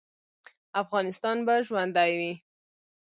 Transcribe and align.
افغانستان 0.81 1.37
به 1.45 1.53
ژوندی 1.67 2.11
وي 2.19 2.33